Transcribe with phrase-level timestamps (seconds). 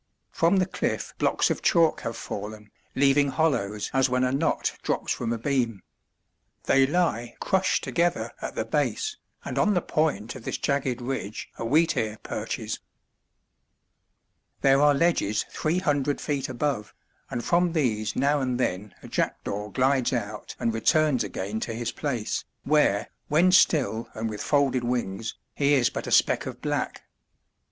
[0.31, 5.11] From the cliff blocks of chalk have fallen, leaving hollows as when a knot drops
[5.13, 5.83] from a beam.
[6.63, 11.49] They lie crushed together at the base, and on the point of this jagged ridge
[11.59, 12.79] a wheatear perches.
[14.61, 16.95] There are ledges three hundred feet above,
[17.29, 21.91] and from these now and then a jackdaw glides out and returns again to his
[21.91, 27.03] place, where, when still and with folded wings, he is but a speck of black.